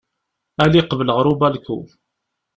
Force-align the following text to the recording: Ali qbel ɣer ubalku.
Ali 0.63 0.81
qbel 0.83 1.09
ɣer 1.15 1.25
ubalku. 1.31 1.79